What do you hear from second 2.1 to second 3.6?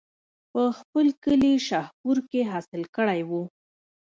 کښې حاصل کړے وو